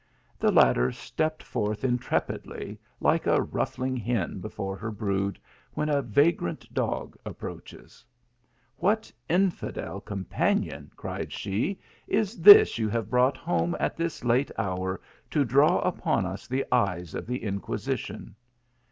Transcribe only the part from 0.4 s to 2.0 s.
latter stepped forth